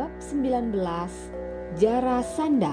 Bab 0.00 0.16
19 0.16 0.80
Jara 1.76 2.24
Sanda 2.24 2.72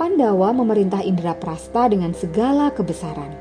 Pandawa 0.00 0.48
memerintah 0.56 1.04
Indra 1.04 1.36
Prasta 1.36 1.92
dengan 1.92 2.16
segala 2.16 2.72
kebesaran. 2.72 3.36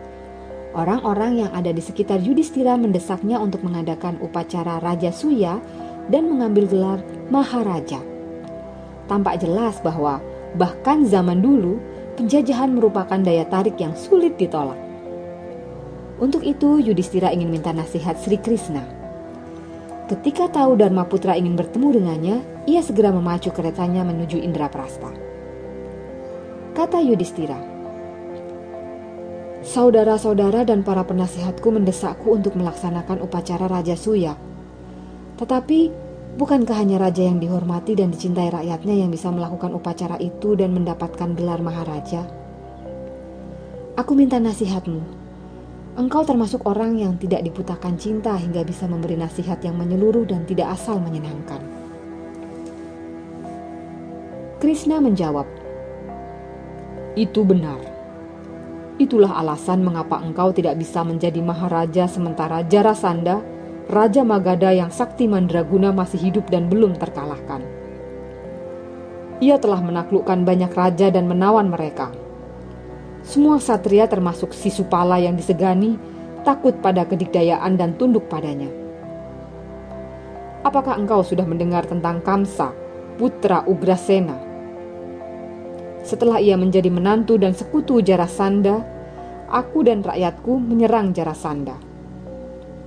Orang-orang 0.76 1.48
yang 1.48 1.52
ada 1.56 1.72
di 1.72 1.80
sekitar 1.80 2.20
Yudhistira 2.20 2.76
mendesaknya 2.76 3.40
untuk 3.40 3.64
mengadakan 3.64 4.20
upacara 4.20 4.84
Raja 4.84 5.16
Suya 5.16 5.64
dan 6.12 6.28
mengambil 6.28 6.68
gelar 6.68 7.00
Maharaja. 7.32 8.04
Tampak 9.08 9.40
jelas 9.40 9.80
bahwa 9.80 10.20
bahkan 10.60 11.08
zaman 11.08 11.40
dulu 11.40 11.80
penjajahan 12.20 12.76
merupakan 12.76 13.24
daya 13.24 13.48
tarik 13.48 13.80
yang 13.80 13.96
sulit 13.96 14.36
ditolak. 14.36 14.76
Untuk 16.20 16.44
itu 16.44 16.76
Yudhistira 16.76 17.32
ingin 17.32 17.48
minta 17.48 17.72
nasihat 17.72 18.20
Sri 18.20 18.36
Krishna 18.36 19.00
Ketika 20.12 20.52
tahu 20.52 20.76
Dharma 20.76 21.08
Putra 21.08 21.40
ingin 21.40 21.56
bertemu 21.56 21.88
dengannya, 21.96 22.38
ia 22.68 22.84
segera 22.84 23.16
memacu 23.16 23.48
keretanya 23.48 24.04
menuju 24.04 24.44
Indraprasta. 24.44 25.08
Kata 26.76 27.00
Yudhistira, 27.00 27.56
Saudara-saudara 29.64 30.68
dan 30.68 30.84
para 30.84 31.08
penasihatku 31.08 31.64
mendesakku 31.72 32.28
untuk 32.28 32.60
melaksanakan 32.60 33.24
upacara 33.24 33.72
Raja 33.72 33.96
Suya. 33.96 34.36
Tetapi, 35.40 35.80
bukankah 36.36 36.76
hanya 36.76 37.00
raja 37.00 37.24
yang 37.24 37.40
dihormati 37.40 37.96
dan 37.96 38.12
dicintai 38.12 38.52
rakyatnya 38.52 39.06
yang 39.06 39.16
bisa 39.16 39.32
melakukan 39.32 39.72
upacara 39.72 40.20
itu 40.20 40.60
dan 40.60 40.76
mendapatkan 40.76 41.40
gelar 41.40 41.64
Maharaja? 41.64 42.28
Aku 43.96 44.12
minta 44.12 44.44
nasihatmu, 44.44 45.21
Engkau 45.92 46.24
termasuk 46.24 46.64
orang 46.64 46.96
yang 46.96 47.20
tidak 47.20 47.44
diputakan 47.44 48.00
cinta 48.00 48.32
hingga 48.40 48.64
bisa 48.64 48.88
memberi 48.88 49.20
nasihat 49.20 49.60
yang 49.60 49.76
menyeluruh 49.76 50.24
dan 50.24 50.48
tidak 50.48 50.72
asal 50.72 50.96
menyenangkan. 51.04 51.60
Krishna 54.64 55.04
menjawab, 55.04 55.44
"Itu 57.20 57.44
benar. 57.44 57.84
Itulah 59.04 59.36
alasan 59.36 59.84
mengapa 59.84 60.24
engkau 60.24 60.56
tidak 60.56 60.80
bisa 60.80 61.04
menjadi 61.04 61.44
maharaja 61.44 62.08
sementara 62.08 62.64
Jarasanda, 62.64 63.44
Raja 63.92 64.24
Magadha 64.24 64.72
yang 64.72 64.94
sakti 64.96 65.28
mandraguna 65.28 65.92
masih 65.92 66.24
hidup 66.24 66.48
dan 66.48 66.72
belum 66.72 66.96
terkalahkan. 66.96 67.68
Ia 69.44 69.60
telah 69.60 69.84
menaklukkan 69.84 70.48
banyak 70.48 70.72
raja 70.72 71.12
dan 71.12 71.28
menawan 71.28 71.68
mereka." 71.68 72.21
Semua 73.22 73.62
satria 73.62 74.10
termasuk 74.10 74.50
si 74.52 74.74
Supala 74.74 75.22
yang 75.22 75.38
disegani 75.38 75.96
takut 76.42 76.74
pada 76.82 77.06
kedikdayaan 77.06 77.78
dan 77.78 77.94
tunduk 77.96 78.26
padanya. 78.26 78.70
Apakah 80.62 80.98
engkau 80.98 81.26
sudah 81.26 81.46
mendengar 81.46 81.86
tentang 81.90 82.22
Kamsa, 82.22 82.74
putra 83.18 83.66
Ugrasena? 83.66 84.38
Setelah 86.02 86.42
ia 86.42 86.58
menjadi 86.58 86.90
menantu 86.90 87.38
dan 87.38 87.54
sekutu 87.54 88.02
Jarasanda, 88.02 88.82
aku 89.50 89.86
dan 89.86 90.02
rakyatku 90.02 90.58
menyerang 90.58 91.14
Jarasanda. 91.14 91.78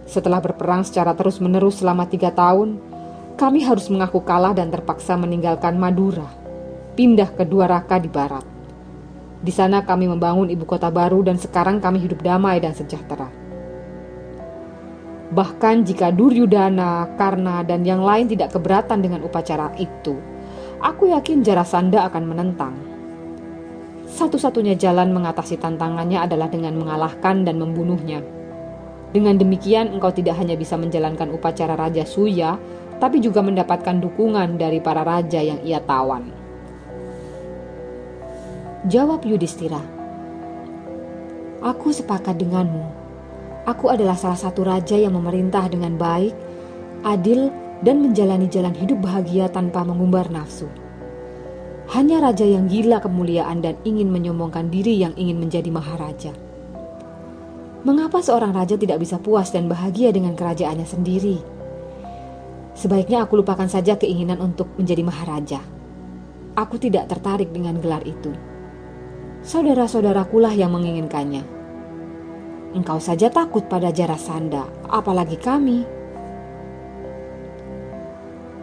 Setelah 0.06 0.43
berperang 0.43 0.83
secara 0.83 1.15
terus-menerus 1.15 1.83
selama 1.83 2.11
tiga 2.11 2.34
tahun, 2.34 2.78
kami 3.34 3.66
harus 3.66 3.91
mengaku 3.91 4.22
kalah 4.22 4.55
dan 4.55 4.71
terpaksa 4.71 5.19
meninggalkan 5.19 5.75
Madura, 5.75 6.27
pindah 6.95 7.31
ke 7.34 7.43
Dwaraka 7.43 7.99
di 7.99 8.11
barat. 8.11 8.53
Di 9.44 9.53
sana 9.53 9.84
kami 9.84 10.09
membangun 10.09 10.49
ibu 10.49 10.65
kota 10.65 10.88
baru 10.88 11.21
dan 11.21 11.37
sekarang 11.37 11.77
kami 11.77 12.00
hidup 12.00 12.25
damai 12.25 12.65
dan 12.65 12.72
sejahtera. 12.72 13.28
Bahkan 15.37 15.84
jika 15.84 16.09
Duryudana, 16.09 17.12
Karna, 17.21 17.60
dan 17.60 17.84
yang 17.84 18.00
lain 18.00 18.25
tidak 18.25 18.56
keberatan 18.56 19.04
dengan 19.04 19.21
upacara 19.21 19.77
itu, 19.77 20.16
aku 20.81 21.12
yakin 21.12 21.44
Jarasanda 21.44 22.09
akan 22.09 22.25
menentang. 22.25 22.75
Satu-satunya 24.09 24.81
jalan 24.81 25.12
mengatasi 25.12 25.60
tantangannya 25.60 26.25
adalah 26.25 26.49
dengan 26.49 26.81
mengalahkan 26.81 27.44
dan 27.44 27.60
membunuhnya. 27.60 28.25
Dengan 29.12 29.37
demikian, 29.37 29.93
engkau 29.93 30.15
tidak 30.15 30.41
hanya 30.41 30.56
bisa 30.56 30.78
menjalankan 30.81 31.34
upacara 31.34 31.77
Raja 31.77 32.06
Suya, 32.09 32.56
tapi 33.03 33.19
juga 33.21 33.43
mendapatkan 33.43 34.00
dukungan 34.00 34.56
dari 34.56 34.78
para 34.78 35.03
raja 35.03 35.43
yang 35.43 35.59
ia 35.66 35.83
tawan. 35.83 36.44
Jawab 38.84 39.25
Yudhistira, 39.25 39.81
Aku 41.65 41.89
sepakat 41.89 42.37
denganmu. 42.37 42.84
Aku 43.65 43.89
adalah 43.89 44.12
salah 44.12 44.37
satu 44.37 44.61
raja 44.61 44.93
yang 44.93 45.17
memerintah 45.17 45.65
dengan 45.72 45.97
baik, 45.97 46.37
adil, 47.00 47.49
dan 47.81 48.05
menjalani 48.05 48.45
jalan 48.45 48.77
hidup 48.77 49.00
bahagia 49.00 49.49
tanpa 49.49 49.89
mengumbar 49.89 50.28
nafsu. 50.28 50.69
Hanya 51.97 52.21
raja 52.28 52.45
yang 52.45 52.69
gila 52.69 53.00
kemuliaan 53.00 53.65
dan 53.65 53.81
ingin 53.89 54.12
menyombongkan 54.12 54.69
diri 54.69 55.01
yang 55.01 55.16
ingin 55.16 55.41
menjadi 55.41 55.72
maharaja. 55.72 56.37
Mengapa 57.89 58.21
seorang 58.21 58.53
raja 58.53 58.77
tidak 58.77 59.01
bisa 59.01 59.16
puas 59.16 59.49
dan 59.49 59.65
bahagia 59.65 60.12
dengan 60.12 60.37
kerajaannya 60.37 60.84
sendiri? 60.84 61.41
Sebaiknya 62.77 63.25
aku 63.25 63.41
lupakan 63.41 63.65
saja 63.65 63.97
keinginan 63.97 64.45
untuk 64.45 64.69
menjadi 64.77 65.01
maharaja. 65.01 65.65
Aku 66.53 66.77
tidak 66.77 67.09
tertarik 67.09 67.49
dengan 67.49 67.81
gelar 67.81 68.05
itu 68.05 68.53
saudara-saudarakulah 69.44 70.56
yang 70.56 70.72
menginginkannya. 70.72 71.44
Engkau 72.75 72.99
saja 72.99 73.28
takut 73.28 73.69
pada 73.69 73.93
Jarasanda, 73.93 74.66
apalagi 74.88 75.37
kami. 75.38 75.84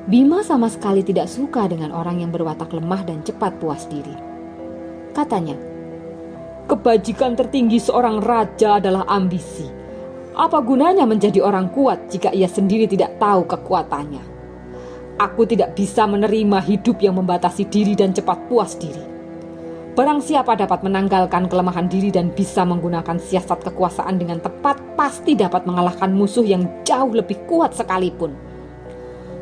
Bima 0.09 0.41
sama 0.41 0.67
sekali 0.67 1.05
tidak 1.05 1.29
suka 1.29 1.69
dengan 1.69 1.93
orang 1.93 2.19
yang 2.19 2.33
berwatak 2.33 2.73
lemah 2.73 3.05
dan 3.05 3.21
cepat 3.21 3.61
puas 3.61 3.85
diri. 3.87 4.11
Katanya, 5.13 5.55
kebajikan 6.65 7.37
tertinggi 7.37 7.77
seorang 7.77 8.19
raja 8.19 8.81
adalah 8.81 9.05
ambisi. 9.07 9.69
Apa 10.33 10.59
gunanya 10.65 11.05
menjadi 11.05 11.39
orang 11.45 11.69
kuat 11.69 12.09
jika 12.09 12.33
ia 12.33 12.49
sendiri 12.49 12.89
tidak 12.89 13.21
tahu 13.21 13.45
kekuatannya? 13.45 14.23
Aku 15.21 15.45
tidak 15.45 15.77
bisa 15.77 16.09
menerima 16.09 16.57
hidup 16.65 16.97
yang 17.05 17.21
membatasi 17.21 17.69
diri 17.69 17.93
dan 17.93 18.09
cepat 18.11 18.49
puas 18.49 18.73
diri. 18.75 19.10
Barang 20.01 20.17
siapa 20.17 20.57
dapat 20.57 20.81
menanggalkan 20.81 21.45
kelemahan 21.45 21.85
diri 21.85 22.09
dan 22.09 22.33
bisa 22.33 22.65
menggunakan 22.65 23.21
siasat 23.21 23.69
kekuasaan 23.69 24.17
dengan 24.17 24.41
tepat, 24.41 24.97
pasti 24.97 25.37
dapat 25.37 25.69
mengalahkan 25.69 26.09
musuh 26.09 26.41
yang 26.41 26.65
jauh 26.81 27.13
lebih 27.13 27.37
kuat 27.45 27.77
sekalipun. 27.77 28.33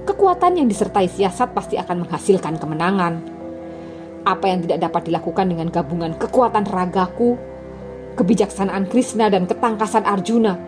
Kekuatan 0.04 0.60
yang 0.60 0.68
disertai 0.68 1.08
siasat 1.08 1.56
pasti 1.56 1.80
akan 1.80 2.04
menghasilkan 2.04 2.60
kemenangan. 2.60 3.24
Apa 4.28 4.52
yang 4.52 4.60
tidak 4.68 4.84
dapat 4.84 5.08
dilakukan 5.08 5.48
dengan 5.48 5.72
gabungan 5.72 6.20
kekuatan 6.20 6.68
ragaku, 6.68 7.40
kebijaksanaan 8.20 8.92
Krishna 8.92 9.32
dan 9.32 9.48
ketangkasan 9.48 10.04
Arjuna. 10.04 10.60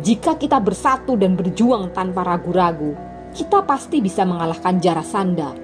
Jika 0.00 0.40
kita 0.40 0.64
bersatu 0.64 1.12
dan 1.20 1.36
berjuang 1.36 1.92
tanpa 1.92 2.24
ragu-ragu, 2.24 2.96
kita 3.36 3.60
pasti 3.68 4.00
bisa 4.00 4.24
mengalahkan 4.24 4.80
Jarasanda 4.80 5.63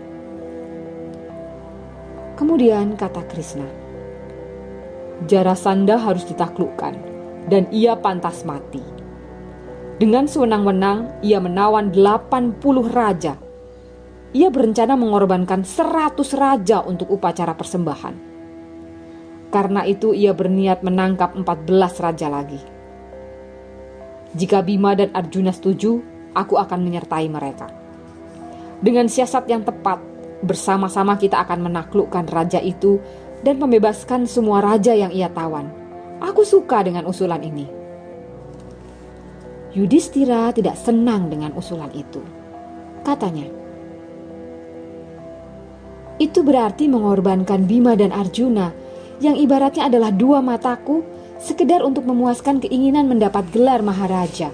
Kemudian 2.40 2.96
kata 2.96 3.20
Krishna, 3.28 3.68
Jarasanda 5.28 6.00
harus 6.00 6.24
ditaklukkan 6.24 6.96
dan 7.52 7.68
ia 7.68 7.92
pantas 8.00 8.48
mati. 8.48 8.80
Dengan 10.00 10.24
sewenang-wenang, 10.24 11.20
ia 11.20 11.36
menawan 11.36 11.92
80 11.92 12.64
raja. 12.88 13.36
Ia 14.32 14.48
berencana 14.48 14.96
mengorbankan 14.96 15.68
100 15.68 16.16
raja 16.32 16.80
untuk 16.80 17.12
upacara 17.12 17.52
persembahan. 17.52 18.16
Karena 19.52 19.84
itu 19.84 20.16
ia 20.16 20.32
berniat 20.32 20.80
menangkap 20.80 21.36
14 21.36 22.00
raja 22.00 22.32
lagi. 22.32 22.64
Jika 24.32 24.64
Bima 24.64 24.96
dan 24.96 25.12
Arjuna 25.12 25.52
setuju, 25.52 26.00
aku 26.32 26.56
akan 26.56 26.80
menyertai 26.88 27.28
mereka. 27.28 27.68
Dengan 28.80 29.12
siasat 29.12 29.44
yang 29.44 29.60
tepat, 29.60 30.09
bersama-sama 30.40 31.16
kita 31.20 31.40
akan 31.44 31.70
menaklukkan 31.70 32.28
raja 32.28 32.60
itu 32.60 33.00
dan 33.44 33.60
membebaskan 33.60 34.24
semua 34.28 34.60
raja 34.60 34.92
yang 34.92 35.12
ia 35.12 35.28
tawan. 35.32 35.68
Aku 36.20 36.44
suka 36.44 36.84
dengan 36.84 37.08
usulan 37.08 37.40
ini. 37.40 37.64
Yudhistira 39.72 40.50
tidak 40.52 40.76
senang 40.76 41.30
dengan 41.30 41.54
usulan 41.56 41.88
itu. 41.94 42.20
Katanya, 43.00 43.48
itu 46.20 46.44
berarti 46.44 46.84
mengorbankan 46.84 47.64
Bima 47.64 47.96
dan 47.96 48.12
Arjuna 48.12 48.76
yang 49.24 49.40
ibaratnya 49.40 49.88
adalah 49.88 50.12
dua 50.12 50.44
mataku 50.44 51.00
sekedar 51.40 51.80
untuk 51.80 52.04
memuaskan 52.04 52.60
keinginan 52.60 53.08
mendapat 53.08 53.48
gelar 53.48 53.80
Maharaja. 53.80 54.52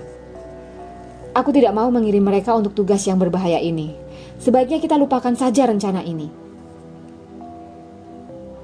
Aku 1.34 1.50
tidak 1.50 1.74
mau 1.74 1.90
mengirim 1.90 2.22
mereka 2.22 2.54
untuk 2.54 2.72
tugas 2.72 3.02
yang 3.02 3.18
berbahaya 3.18 3.58
ini. 3.58 4.05
Sebaiknya 4.36 4.78
kita 4.78 5.00
lupakan 5.00 5.32
saja 5.32 5.64
rencana 5.64 6.04
ini. 6.04 6.28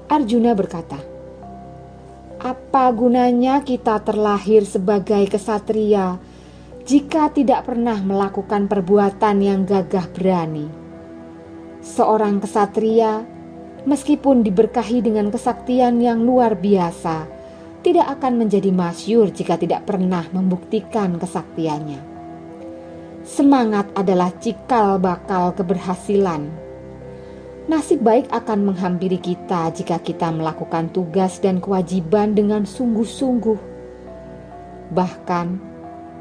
Arjuna 0.05 0.53
berkata, 0.53 1.01
"Apa 2.37 2.93
gunanya 2.93 3.65
kita 3.65 3.97
terlahir 4.05 4.61
sebagai 4.61 5.25
kesatria 5.25 6.21
jika 6.85 7.33
tidak 7.33 7.65
pernah 7.65 7.97
melakukan 7.97 8.69
perbuatan 8.69 9.35
yang 9.41 9.65
gagah 9.65 10.05
berani?" 10.13 10.69
Seorang 11.81 12.37
kesatria, 12.39 13.25
meskipun 13.89 14.45
diberkahi 14.45 15.01
dengan 15.01 15.33
kesaktian 15.33 15.97
yang 15.97 16.21
luar 16.21 16.55
biasa, 16.55 17.27
tidak 17.83 18.07
akan 18.21 18.45
menjadi 18.45 18.71
masyur 18.71 19.33
jika 19.33 19.59
tidak 19.59 19.83
pernah 19.83 20.23
membuktikan 20.31 21.19
kesaktiannya. 21.19 22.12
Semangat 23.23 23.87
adalah 23.95 24.35
cikal 24.35 24.99
bakal 24.99 25.55
keberhasilan. 25.55 26.51
Nasib 27.71 28.03
baik 28.03 28.27
akan 28.27 28.67
menghampiri 28.67 29.15
kita 29.15 29.71
jika 29.71 29.95
kita 30.03 30.27
melakukan 30.27 30.91
tugas 30.91 31.39
dan 31.39 31.63
kewajiban 31.63 32.35
dengan 32.35 32.67
sungguh-sungguh. 32.67 33.55
Bahkan, 34.91 35.47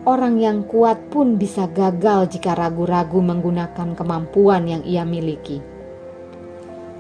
orang 0.07 0.39
yang 0.39 0.63
kuat 0.63 1.11
pun 1.11 1.43
bisa 1.43 1.67
gagal 1.67 2.39
jika 2.39 2.55
ragu-ragu 2.55 3.19
menggunakan 3.19 3.99
kemampuan 3.99 4.71
yang 4.71 4.87
ia 4.87 5.03
miliki. 5.03 5.59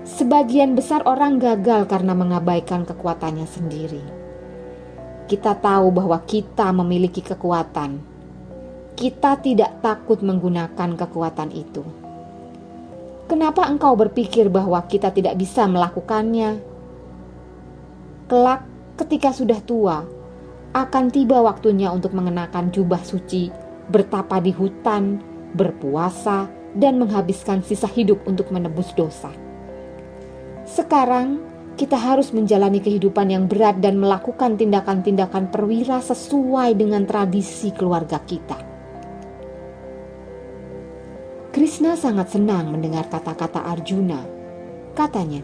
Sebagian 0.02 0.74
besar 0.74 1.06
orang 1.06 1.38
gagal 1.38 1.86
karena 1.86 2.10
mengabaikan 2.10 2.82
kekuatannya 2.82 3.46
sendiri. 3.46 4.02
Kita 5.30 5.54
tahu 5.54 5.94
bahwa 5.94 6.18
kita 6.26 6.74
memiliki 6.74 7.22
kekuatan. 7.22 8.11
Kita 9.02 9.34
tidak 9.42 9.82
takut 9.82 10.22
menggunakan 10.22 10.94
kekuatan 10.94 11.50
itu. 11.50 11.82
Kenapa 13.26 13.66
engkau 13.66 13.98
berpikir 13.98 14.46
bahwa 14.46 14.78
kita 14.86 15.10
tidak 15.10 15.34
bisa 15.42 15.66
melakukannya? 15.66 16.62
Kelak, 18.30 18.62
ketika 19.02 19.34
sudah 19.34 19.58
tua, 19.58 20.06
akan 20.70 21.10
tiba 21.10 21.42
waktunya 21.42 21.90
untuk 21.90 22.14
mengenakan 22.14 22.70
jubah 22.70 23.02
suci, 23.02 23.50
bertapa 23.90 24.38
di 24.38 24.54
hutan, 24.54 25.18
berpuasa, 25.58 26.46
dan 26.78 27.02
menghabiskan 27.02 27.58
sisa 27.66 27.90
hidup 27.90 28.22
untuk 28.22 28.54
menebus 28.54 28.94
dosa. 28.94 29.34
Sekarang, 30.62 31.42
kita 31.74 31.98
harus 31.98 32.30
menjalani 32.30 32.78
kehidupan 32.78 33.34
yang 33.34 33.50
berat 33.50 33.82
dan 33.82 33.98
melakukan 33.98 34.54
tindakan-tindakan 34.54 35.50
perwira 35.50 35.98
sesuai 35.98 36.78
dengan 36.78 37.02
tradisi 37.02 37.74
keluarga 37.74 38.22
kita. 38.22 38.70
Krishna 41.82 41.98
sangat 41.98 42.30
senang 42.30 42.70
mendengar 42.70 43.10
kata-kata 43.10 43.58
Arjuna. 43.66 44.22
Katanya, 44.94 45.42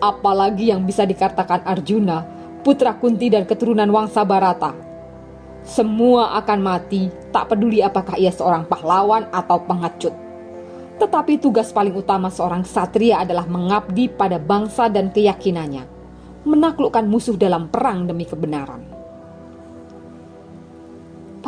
"Apalagi 0.00 0.72
yang 0.72 0.88
bisa 0.88 1.04
dikatakan 1.04 1.60
Arjuna?" 1.60 2.24
putra 2.64 2.96
Kunti 2.96 3.28
dan 3.28 3.44
keturunan 3.44 3.84
Wangsa 3.92 4.24
Barata. 4.24 4.72
Semua 5.60 6.32
akan 6.40 6.60
mati, 6.64 7.12
tak 7.28 7.52
peduli 7.52 7.84
apakah 7.84 8.16
ia 8.16 8.32
seorang 8.32 8.64
pahlawan 8.64 9.28
atau 9.28 9.60
pengecut. 9.60 10.16
Tetapi 10.96 11.36
tugas 11.36 11.68
paling 11.68 11.92
utama 11.92 12.32
seorang 12.32 12.64
ksatria 12.64 13.28
adalah 13.28 13.44
mengabdi 13.44 14.08
pada 14.08 14.40
bangsa 14.40 14.88
dan 14.88 15.12
keyakinannya, 15.12 15.84
menaklukkan 16.48 17.04
musuh 17.04 17.36
dalam 17.36 17.68
perang 17.68 18.08
demi 18.08 18.24
kebenaran. 18.24 18.87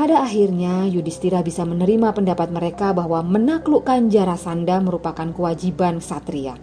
Pada 0.00 0.24
akhirnya, 0.24 0.88
Yudhistira 0.88 1.44
bisa 1.44 1.60
menerima 1.68 2.16
pendapat 2.16 2.48
mereka 2.48 2.96
bahwa 2.96 3.20
menaklukkan 3.20 4.08
Jarasanda 4.08 4.80
merupakan 4.80 5.28
kewajiban 5.28 6.00
ksatria. 6.00 6.56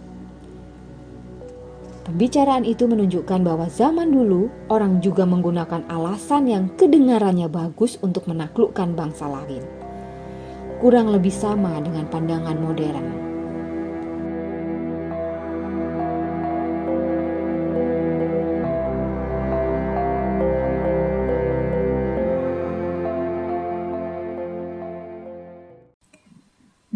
Pembicaraan 2.02 2.66
itu 2.66 2.90
menunjukkan 2.90 3.46
bahwa 3.46 3.70
zaman 3.70 4.10
dulu 4.10 4.50
orang 4.66 4.98
juga 4.98 5.22
menggunakan 5.22 5.86
alasan 5.86 6.50
yang 6.50 6.64
kedengarannya 6.74 7.46
bagus 7.46 7.94
untuk 8.02 8.26
menaklukkan 8.26 8.98
bangsa 8.98 9.30
lain. 9.30 9.62
Kurang 10.82 11.14
lebih 11.14 11.30
sama 11.30 11.78
dengan 11.78 12.10
pandangan 12.10 12.58
modern. 12.58 13.27